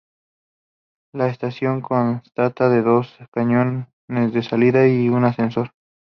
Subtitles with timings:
[1.13, 5.73] La estación constará de dos cañones de salida y un ascensor.